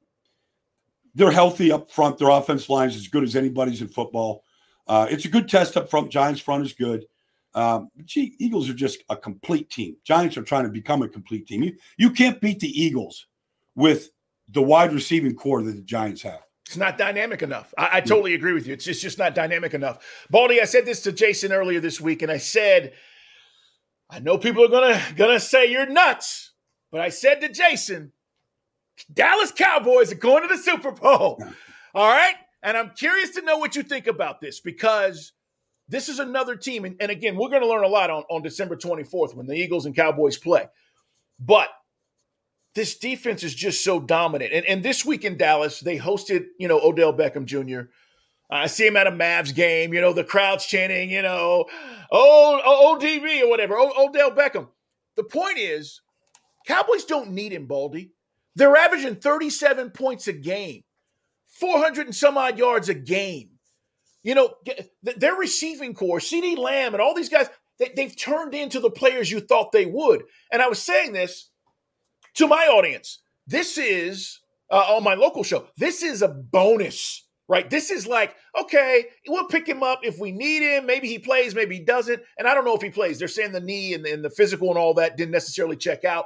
they're 1.15 1.31
healthy 1.31 1.71
up 1.71 1.91
front. 1.91 2.17
Their 2.17 2.29
offense 2.29 2.69
line 2.69 2.89
is 2.89 2.95
as 2.95 3.07
good 3.07 3.23
as 3.23 3.35
anybody's 3.35 3.81
in 3.81 3.87
football. 3.87 4.43
Uh, 4.87 5.07
it's 5.09 5.25
a 5.25 5.29
good 5.29 5.47
test 5.47 5.77
up 5.77 5.89
front. 5.89 6.11
Giants 6.11 6.41
front 6.41 6.65
is 6.65 6.73
good. 6.73 7.05
Um, 7.53 7.89
gee, 8.05 8.35
Eagles 8.39 8.69
are 8.69 8.73
just 8.73 9.03
a 9.09 9.15
complete 9.15 9.69
team. 9.69 9.97
Giants 10.03 10.37
are 10.37 10.43
trying 10.43 10.63
to 10.63 10.69
become 10.69 11.01
a 11.01 11.07
complete 11.07 11.47
team. 11.47 11.63
You 11.63 11.75
you 11.97 12.11
can't 12.11 12.41
beat 12.41 12.59
the 12.59 12.81
Eagles 12.81 13.27
with 13.75 14.09
the 14.49 14.61
wide 14.61 14.93
receiving 14.93 15.35
corps 15.35 15.63
that 15.63 15.75
the 15.75 15.81
Giants 15.81 16.21
have. 16.23 16.41
It's 16.71 16.77
not 16.77 16.97
dynamic 16.97 17.41
enough. 17.41 17.73
I, 17.77 17.97
I 17.97 17.99
hmm. 17.99 18.07
totally 18.07 18.33
agree 18.33 18.53
with 18.53 18.65
you. 18.65 18.71
It's 18.71 18.85
just, 18.85 18.99
it's 18.99 19.03
just 19.03 19.19
not 19.19 19.35
dynamic 19.35 19.73
enough. 19.73 19.97
Baldy, 20.29 20.61
I 20.61 20.63
said 20.63 20.85
this 20.85 21.01
to 21.01 21.11
Jason 21.11 21.51
earlier 21.51 21.81
this 21.81 21.99
week, 21.99 22.21
and 22.21 22.31
I 22.31 22.37
said, 22.37 22.93
I 24.09 24.19
know 24.19 24.37
people 24.37 24.63
are 24.63 24.69
gonna 24.69 25.01
gonna 25.17 25.41
say 25.41 25.69
you're 25.69 25.85
nuts, 25.85 26.53
but 26.89 27.01
I 27.01 27.09
said 27.09 27.41
to 27.41 27.49
Jason, 27.49 28.13
Dallas 29.11 29.51
Cowboys 29.51 30.13
are 30.13 30.15
going 30.15 30.47
to 30.47 30.55
the 30.55 30.61
Super 30.61 30.91
Bowl. 30.91 31.43
All 31.93 32.07
right. 32.07 32.35
And 32.63 32.77
I'm 32.77 32.91
curious 32.91 33.31
to 33.31 33.41
know 33.41 33.57
what 33.57 33.75
you 33.75 33.83
think 33.83 34.07
about 34.07 34.39
this 34.39 34.61
because 34.61 35.33
this 35.89 36.07
is 36.07 36.19
another 36.19 36.55
team. 36.55 36.85
And, 36.85 36.95
and 37.01 37.11
again, 37.11 37.35
we're 37.35 37.49
going 37.49 37.63
to 37.63 37.67
learn 37.67 37.83
a 37.83 37.89
lot 37.89 38.09
on, 38.09 38.23
on 38.29 38.43
December 38.43 38.77
24th 38.77 39.35
when 39.35 39.47
the 39.47 39.55
Eagles 39.55 39.85
and 39.85 39.93
Cowboys 39.95 40.37
play. 40.37 40.67
But 41.37 41.67
this 42.75 42.97
defense 42.97 43.43
is 43.43 43.53
just 43.53 43.83
so 43.83 43.99
dominant. 43.99 44.53
And, 44.53 44.65
and 44.65 44.83
this 44.83 45.05
week 45.05 45.25
in 45.25 45.37
Dallas, 45.37 45.79
they 45.79 45.97
hosted, 45.97 46.45
you 46.57 46.67
know, 46.67 46.79
Odell 46.79 47.13
Beckham 47.13 47.45
Jr. 47.45 47.89
I 48.49 48.67
see 48.67 48.87
him 48.87 48.97
at 48.97 49.07
a 49.07 49.11
Mavs 49.11 49.55
game, 49.55 49.93
you 49.93 50.01
know, 50.01 50.13
the 50.13 50.23
crowd's 50.23 50.65
chanting, 50.65 51.09
you 51.09 51.21
know, 51.21 51.65
oh, 52.11 52.61
oh 52.63 52.97
ODB 52.99 53.43
or 53.43 53.49
whatever, 53.49 53.77
o- 53.77 54.07
Odell 54.07 54.31
Beckham. 54.31 54.67
The 55.15 55.23
point 55.23 55.57
is, 55.57 56.01
Cowboys 56.67 57.05
don't 57.05 57.31
need 57.31 57.53
him, 57.53 57.65
Baldy. 57.65 58.11
They're 58.55 58.75
averaging 58.75 59.15
37 59.15 59.91
points 59.91 60.27
a 60.27 60.33
game, 60.33 60.83
400 61.59 62.07
and 62.07 62.15
some 62.15 62.37
odd 62.37 62.57
yards 62.57 62.89
a 62.89 62.93
game. 62.93 63.51
You 64.23 64.35
know, 64.35 64.53
their 65.01 65.35
receiving 65.35 65.93
corps, 65.93 66.19
CeeDee 66.19 66.57
Lamb 66.57 66.93
and 66.93 67.01
all 67.01 67.15
these 67.15 67.29
guys, 67.29 67.49
they, 67.79 67.91
they've 67.95 68.15
turned 68.15 68.53
into 68.53 68.79
the 68.79 68.91
players 68.91 69.31
you 69.31 69.39
thought 69.39 69.71
they 69.71 69.85
would. 69.85 70.23
And 70.51 70.61
I 70.61 70.67
was 70.67 70.79
saying 70.79 71.13
this 71.13 71.50
to 72.35 72.47
my 72.47 72.65
audience. 72.67 73.21
This 73.47 73.77
is 73.77 74.39
uh, 74.71 74.95
on 74.95 75.03
my 75.03 75.15
local 75.15 75.43
show. 75.43 75.67
This 75.77 76.03
is 76.03 76.21
a 76.21 76.27
bonus, 76.27 77.25
right? 77.47 77.69
This 77.69 77.91
is 77.91 78.07
like, 78.07 78.35
okay, 78.59 79.05
we'll 79.27 79.47
pick 79.47 79.67
him 79.67 79.83
up 79.83 79.99
if 80.03 80.19
we 80.19 80.31
need 80.31 80.61
him. 80.61 80.85
Maybe 80.85 81.07
he 81.07 81.19
plays, 81.19 81.53
maybe 81.53 81.77
he 81.77 81.83
doesn't. 81.83 82.21
And 82.37 82.47
I 82.47 82.53
don't 82.53 82.65
know 82.65 82.75
if 82.75 82.81
he 82.81 82.89
plays. 82.89 83.19
They're 83.19 83.27
saying 83.27 83.51
the 83.51 83.59
knee 83.59 83.93
and, 83.93 84.05
and 84.05 84.23
the 84.23 84.29
physical 84.29 84.69
and 84.69 84.77
all 84.77 84.93
that 84.95 85.17
didn't 85.17 85.31
necessarily 85.31 85.75
check 85.75 86.05
out. 86.05 86.25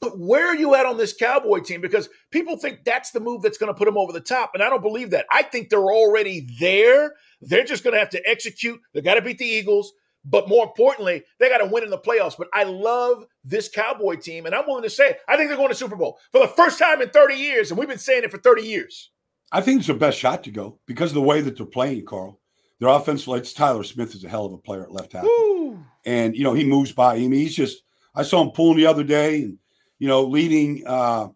But 0.00 0.18
where 0.18 0.46
are 0.46 0.54
you 0.54 0.74
at 0.74 0.84
on 0.84 0.98
this 0.98 1.14
Cowboy 1.14 1.60
team? 1.60 1.80
Because 1.80 2.10
people 2.30 2.58
think 2.58 2.84
that's 2.84 3.12
the 3.12 3.20
move 3.20 3.40
that's 3.40 3.56
going 3.56 3.72
to 3.72 3.78
put 3.78 3.86
them 3.86 3.96
over 3.96 4.12
the 4.12 4.20
top. 4.20 4.50
And 4.52 4.62
I 4.62 4.68
don't 4.68 4.82
believe 4.82 5.10
that. 5.10 5.24
I 5.30 5.42
think 5.42 5.70
they're 5.70 5.80
already 5.80 6.46
there. 6.60 7.14
They're 7.40 7.64
just 7.64 7.84
going 7.84 7.94
to 7.94 8.00
have 8.00 8.10
to 8.10 8.22
execute. 8.28 8.78
They 8.92 9.00
got 9.00 9.14
to 9.14 9.22
beat 9.22 9.38
the 9.38 9.46
Eagles. 9.46 9.94
But 10.24 10.48
more 10.48 10.64
importantly, 10.64 11.22
they 11.38 11.48
got 11.48 11.58
to 11.58 11.66
win 11.66 11.84
in 11.84 11.90
the 11.90 11.98
playoffs. 11.98 12.36
But 12.36 12.48
I 12.52 12.64
love 12.64 13.26
this 13.44 13.68
Cowboy 13.68 14.16
team. 14.16 14.46
And 14.46 14.54
I'm 14.54 14.66
willing 14.66 14.82
to 14.84 14.90
say 14.90 15.10
it. 15.10 15.20
I 15.28 15.36
think 15.36 15.48
they're 15.48 15.56
going 15.56 15.68
to 15.68 15.74
Super 15.74 15.96
Bowl 15.96 16.18
for 16.32 16.40
the 16.40 16.48
first 16.48 16.78
time 16.78 17.02
in 17.02 17.10
30 17.10 17.34
years. 17.34 17.70
And 17.70 17.78
we've 17.78 17.88
been 17.88 17.98
saying 17.98 18.24
it 18.24 18.30
for 18.30 18.38
30 18.38 18.62
years. 18.62 19.10
I 19.52 19.60
think 19.60 19.80
it's 19.80 19.88
the 19.88 19.94
best 19.94 20.18
shot 20.18 20.42
to 20.44 20.50
go 20.50 20.78
because 20.86 21.10
of 21.10 21.14
the 21.14 21.22
way 21.22 21.40
that 21.40 21.56
they're 21.56 21.66
playing, 21.66 22.06
Carl. 22.06 22.40
Their 22.80 22.88
offense, 22.88 23.28
like 23.28 23.44
Tyler 23.54 23.84
Smith 23.84 24.14
is 24.14 24.24
a 24.24 24.28
hell 24.28 24.46
of 24.46 24.52
a 24.52 24.58
player 24.58 24.82
at 24.82 24.92
left 24.92 25.12
tackle. 25.12 25.78
And, 26.04 26.36
you 26.36 26.42
know, 26.42 26.54
he 26.54 26.64
moves 26.64 26.92
by 26.92 27.18
him. 27.18 27.32
He's 27.32 27.54
just, 27.54 27.82
I 28.14 28.22
saw 28.22 28.42
him 28.42 28.50
pulling 28.50 28.78
the 28.78 28.86
other 28.86 29.04
day 29.04 29.42
and 29.42 29.58
you 29.98 30.08
know, 30.08 30.24
leading, 30.24 30.82
uh, 30.86 31.28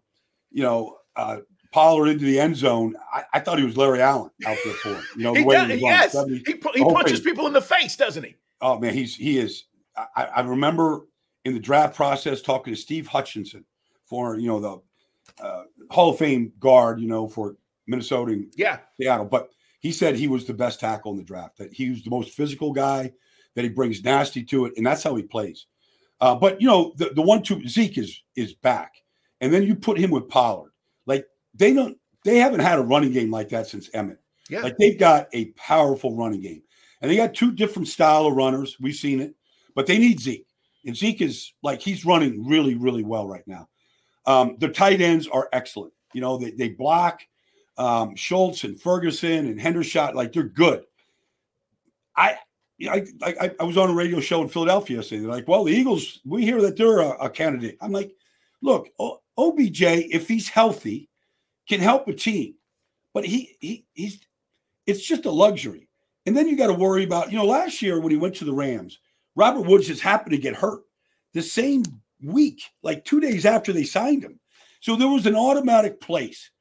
you 0.51 0.63
know, 0.63 0.97
uh, 1.15 1.37
Pollard 1.71 2.07
into 2.07 2.25
the 2.25 2.39
end 2.39 2.55
zone. 2.55 2.95
I, 3.13 3.23
I, 3.33 3.39
thought 3.39 3.59
he 3.59 3.65
was 3.65 3.77
Larry 3.77 4.01
Allen 4.01 4.31
out 4.45 4.57
there 4.63 4.73
for 4.73 4.89
him. 4.89 5.03
You 5.15 5.23
know, 5.23 5.33
the 5.33 5.39
he 5.39 5.45
way 5.45 5.55
does, 5.55 5.71
he 5.71 5.79
yes. 5.79 6.11
70, 6.13 6.43
he, 6.45 6.53
he 6.75 6.83
punches 6.83 7.19
people 7.21 7.47
in 7.47 7.53
the 7.53 7.61
face, 7.61 7.95
doesn't 7.95 8.23
he? 8.23 8.35
Oh 8.61 8.79
man, 8.79 8.93
he's 8.93 9.15
he 9.15 9.37
is. 9.37 9.65
I, 10.15 10.25
I, 10.37 10.41
remember 10.41 11.07
in 11.43 11.53
the 11.53 11.59
draft 11.59 11.95
process 11.95 12.41
talking 12.41 12.73
to 12.73 12.79
Steve 12.79 13.07
Hutchinson 13.07 13.65
for 14.05 14.37
you 14.37 14.47
know 14.47 14.59
the 14.59 15.43
uh, 15.43 15.63
Hall 15.89 16.11
of 16.11 16.17
Fame 16.17 16.53
guard, 16.59 16.99
you 16.99 17.07
know, 17.07 17.27
for 17.27 17.57
Minnesota, 17.87 18.33
and 18.33 18.53
yeah, 18.55 18.79
Seattle. 18.97 19.25
But 19.25 19.49
he 19.79 19.91
said 19.91 20.15
he 20.15 20.27
was 20.27 20.45
the 20.45 20.53
best 20.53 20.79
tackle 20.79 21.11
in 21.11 21.17
the 21.17 21.23
draft. 21.23 21.57
That 21.57 21.73
he 21.73 21.89
was 21.89 22.03
the 22.03 22.09
most 22.09 22.31
physical 22.31 22.71
guy. 22.71 23.11
That 23.55 23.63
he 23.63 23.69
brings 23.69 24.03
nasty 24.03 24.43
to 24.43 24.65
it, 24.65 24.73
and 24.77 24.85
that's 24.85 25.03
how 25.03 25.15
he 25.15 25.23
plays. 25.23 25.65
Uh, 26.21 26.35
but 26.35 26.61
you 26.61 26.67
know, 26.67 26.93
the, 26.97 27.09
the 27.09 27.21
one 27.21 27.41
two 27.41 27.65
Zeke 27.67 27.97
is 27.97 28.21
is 28.35 28.53
back, 28.53 28.93
and 29.41 29.53
then 29.53 29.63
you 29.63 29.75
put 29.75 29.97
him 29.97 30.11
with 30.11 30.29
Pollard. 30.29 30.71
Like 31.05 31.25
they 31.53 31.73
don't, 31.73 31.97
they 32.23 32.37
haven't 32.37 32.59
had 32.59 32.79
a 32.79 32.83
running 32.83 33.11
game 33.11 33.31
like 33.31 33.49
that 33.49 33.67
since 33.67 33.89
Emmitt. 33.89 34.17
Yeah. 34.49 34.61
Like 34.61 34.77
they've 34.77 34.99
got 34.99 35.27
a 35.33 35.45
powerful 35.51 36.15
running 36.15 36.41
game, 36.41 36.63
and 37.01 37.09
they 37.09 37.15
got 37.15 37.33
two 37.33 37.51
different 37.51 37.87
style 37.87 38.25
of 38.25 38.35
runners. 38.35 38.77
We've 38.79 38.95
seen 38.95 39.19
it, 39.19 39.35
but 39.75 39.87
they 39.87 39.97
need 39.97 40.19
Zeke, 40.19 40.47
and 40.85 40.95
Zeke 40.95 41.21
is 41.21 41.53
like 41.63 41.81
he's 41.81 42.05
running 42.05 42.47
really, 42.47 42.75
really 42.75 43.03
well 43.03 43.27
right 43.27 43.47
now. 43.47 43.67
Um, 44.25 44.57
the 44.59 44.69
tight 44.69 45.01
ends 45.01 45.27
are 45.27 45.49
excellent. 45.53 45.93
You 46.13 46.21
know, 46.21 46.37
they 46.37 46.51
they 46.51 46.69
block. 46.69 47.21
Um, 47.77 48.15
Schultz 48.17 48.65
and 48.65 48.79
Ferguson 48.79 49.47
and 49.47 49.57
Hendershot, 49.59 50.13
like 50.13 50.33
they're 50.33 50.43
good. 50.43 50.83
I 52.15 52.35
I, 52.87 53.05
I, 53.21 53.51
I 53.59 53.63
was 53.63 53.77
on 53.77 53.89
a 53.89 53.93
radio 53.93 54.19
show 54.19 54.41
in 54.41 54.49
Philadelphia 54.49 54.97
yesterday. 54.97 55.21
They're 55.21 55.31
like, 55.31 55.47
well, 55.47 55.65
the 55.65 55.73
Eagles, 55.73 56.21
we 56.25 56.45
hear 56.45 56.61
that 56.61 56.77
they're 56.77 56.99
a, 56.99 57.09
a 57.25 57.29
candidate. 57.29 57.77
I'm 57.81 57.91
like, 57.91 58.13
look, 58.61 58.89
o, 58.99 59.19
OBJ, 59.37 59.81
if 59.81 60.27
he's 60.27 60.47
healthy, 60.47 61.09
can 61.67 61.79
help 61.79 62.07
a 62.07 62.13
team, 62.13 62.55
but 63.13 63.25
he 63.25 63.55
he 63.59 63.85
he's 63.93 64.19
it's 64.85 65.01
just 65.01 65.25
a 65.25 65.31
luxury. 65.31 65.88
And 66.29 66.37
then 66.37 66.47
you 66.47 66.55
got 66.55 66.67
to 66.67 66.75
worry 66.75 67.03
about, 67.03 67.31
you 67.31 67.39
know, 67.39 67.45
last 67.47 67.81
year 67.81 67.99
when 67.99 68.11
he 68.11 68.17
went 68.17 68.35
to 68.35 68.45
the 68.45 68.53
Rams, 68.53 68.99
Robert 69.35 69.61
Woods 69.61 69.87
just 69.87 70.03
happened 70.03 70.33
to 70.33 70.37
get 70.37 70.53
hurt 70.53 70.81
the 71.33 71.41
same 71.41 71.81
week, 72.23 72.61
like 72.83 73.03
two 73.03 73.19
days 73.19 73.47
after 73.47 73.73
they 73.73 73.83
signed 73.83 74.23
him. 74.23 74.39
So 74.79 74.95
there 74.95 75.07
was 75.07 75.25
an 75.25 75.35
automatic 75.35 75.99
place 75.99 76.51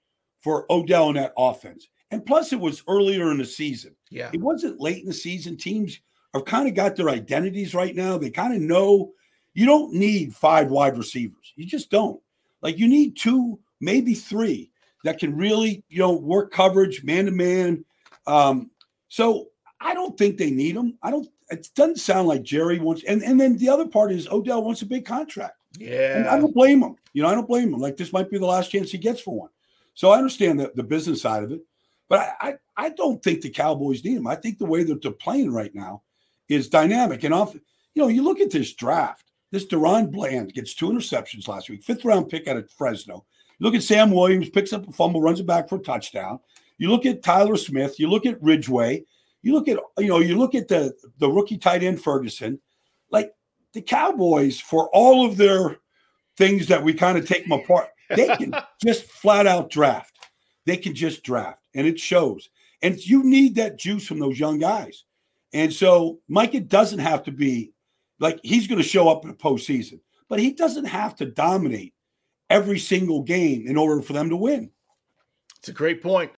for 0.40 0.64
Odell 0.72 1.10
in 1.10 1.16
that 1.16 1.34
offense. 1.36 1.86
And 2.10 2.24
plus, 2.24 2.54
it 2.54 2.58
was 2.58 2.82
earlier 2.88 3.30
in 3.30 3.36
the 3.36 3.44
season. 3.44 3.94
Yeah. 4.10 4.30
It 4.32 4.40
wasn't 4.40 4.80
late 4.80 5.02
in 5.02 5.08
the 5.08 5.12
season. 5.12 5.58
Teams 5.58 6.00
have 6.32 6.46
kind 6.46 6.66
of 6.66 6.74
got 6.74 6.96
their 6.96 7.10
identities 7.10 7.74
right 7.74 7.94
now. 7.94 8.16
They 8.16 8.30
kind 8.30 8.54
of 8.54 8.62
know 8.62 9.12
you 9.52 9.66
don't 9.66 9.92
need 9.92 10.34
five 10.34 10.68
wide 10.68 10.96
receivers. 10.96 11.52
You 11.56 11.66
just 11.66 11.90
don't. 11.90 12.22
Like 12.62 12.78
you 12.78 12.88
need 12.88 13.18
two, 13.18 13.58
maybe 13.82 14.14
three 14.14 14.70
that 15.04 15.18
can 15.18 15.36
really, 15.36 15.84
you 15.90 15.98
know, 15.98 16.12
work 16.12 16.52
coverage 16.52 17.04
man 17.04 17.26
to 17.26 17.32
man. 17.32 17.84
Um, 18.26 18.70
so 19.08 19.48
I 19.80 19.94
don't 19.94 20.16
think 20.18 20.36
they 20.36 20.50
need 20.50 20.76
them. 20.76 20.98
I 21.02 21.10
don't. 21.10 21.28
It 21.50 21.68
doesn't 21.74 21.98
sound 21.98 22.28
like 22.28 22.42
Jerry 22.42 22.78
wants. 22.78 23.04
And 23.04 23.22
and 23.22 23.40
then 23.40 23.56
the 23.56 23.68
other 23.68 23.86
part 23.86 24.12
is 24.12 24.28
Odell 24.28 24.64
wants 24.64 24.82
a 24.82 24.86
big 24.86 25.04
contract. 25.04 25.56
Yeah. 25.78 26.18
And 26.18 26.28
I 26.28 26.38
don't 26.38 26.54
blame 26.54 26.82
him. 26.82 26.96
You 27.12 27.22
know, 27.22 27.28
I 27.28 27.34
don't 27.34 27.48
blame 27.48 27.72
him. 27.72 27.80
Like 27.80 27.96
this 27.96 28.12
might 28.12 28.30
be 28.30 28.38
the 28.38 28.46
last 28.46 28.70
chance 28.70 28.90
he 28.90 28.98
gets 28.98 29.20
for 29.20 29.34
one. 29.34 29.50
So 29.94 30.10
I 30.10 30.18
understand 30.18 30.60
the, 30.60 30.72
the 30.74 30.82
business 30.82 31.22
side 31.22 31.42
of 31.42 31.52
it. 31.52 31.60
But 32.08 32.20
I, 32.40 32.48
I, 32.48 32.54
I 32.76 32.88
don't 32.90 33.22
think 33.22 33.40
the 33.40 33.50
Cowboys 33.50 34.04
need 34.04 34.16
him. 34.16 34.26
I 34.26 34.34
think 34.34 34.58
the 34.58 34.64
way 34.64 34.82
that 34.84 35.02
they're 35.02 35.10
playing 35.10 35.52
right 35.52 35.74
now 35.74 36.02
is 36.48 36.68
dynamic. 36.68 37.24
And 37.24 37.34
off, 37.34 37.54
you 37.54 38.02
know, 38.02 38.08
you 38.08 38.22
look 38.22 38.40
at 38.40 38.50
this 38.50 38.72
draft. 38.74 39.24
This 39.50 39.66
DaRon 39.66 40.10
Bland 40.10 40.52
gets 40.52 40.74
two 40.74 40.90
interceptions 40.90 41.48
last 41.48 41.70
week, 41.70 41.82
fifth 41.82 42.04
round 42.04 42.28
pick 42.28 42.46
out 42.48 42.58
of 42.58 42.70
Fresno. 42.70 43.24
You 43.58 43.64
look 43.64 43.74
at 43.74 43.82
Sam 43.82 44.10
Williams, 44.10 44.50
picks 44.50 44.72
up 44.72 44.86
a 44.86 44.92
fumble, 44.92 45.22
runs 45.22 45.40
it 45.40 45.46
back 45.46 45.68
for 45.68 45.76
a 45.76 45.82
touchdown. 45.82 46.38
You 46.76 46.90
look 46.90 47.06
at 47.06 47.22
Tyler 47.22 47.56
Smith. 47.56 47.98
You 47.98 48.08
look 48.08 48.26
at 48.26 48.42
Ridgeway. 48.42 49.04
You 49.42 49.54
look 49.54 49.68
at 49.68 49.78
you 49.98 50.08
know 50.08 50.18
you 50.18 50.36
look 50.36 50.54
at 50.54 50.68
the 50.68 50.94
the 51.18 51.30
rookie 51.30 51.58
tight 51.58 51.82
end 51.82 52.02
Ferguson. 52.02 52.60
Like 53.10 53.32
the 53.72 53.82
Cowboys, 53.82 54.60
for 54.60 54.88
all 54.92 55.26
of 55.26 55.36
their 55.36 55.78
things 56.36 56.68
that 56.68 56.82
we 56.82 56.92
kind 56.94 57.16
of 57.16 57.26
take 57.26 57.44
them 57.44 57.52
apart, 57.52 57.88
they 58.10 58.28
can 58.36 58.52
just 58.84 59.04
flat 59.04 59.46
out 59.46 59.70
draft. 59.70 60.14
They 60.66 60.76
can 60.76 60.94
just 60.94 61.22
draft, 61.22 61.60
and 61.74 61.86
it 61.86 61.98
shows. 61.98 62.48
And 62.82 62.98
you 63.04 63.24
need 63.24 63.54
that 63.56 63.78
juice 63.78 64.06
from 64.06 64.18
those 64.18 64.38
young 64.38 64.58
guys. 64.58 65.04
And 65.52 65.72
so 65.72 66.20
Micah 66.28 66.60
doesn't 66.60 66.98
have 66.98 67.24
to 67.24 67.32
be 67.32 67.72
like 68.20 68.38
he's 68.42 68.66
going 68.66 68.80
to 68.80 68.88
show 68.88 69.08
up 69.08 69.24
in 69.24 69.30
the 69.30 69.36
postseason, 69.36 70.00
but 70.28 70.38
he 70.38 70.52
doesn't 70.52 70.84
have 70.84 71.16
to 71.16 71.26
dominate 71.26 71.94
every 72.50 72.78
single 72.78 73.22
game 73.22 73.66
in 73.66 73.76
order 73.76 74.02
for 74.02 74.12
them 74.12 74.28
to 74.30 74.36
win. 74.36 74.70
It's 75.58 75.68
a 75.68 75.72
great 75.72 76.02
point. 76.02 76.30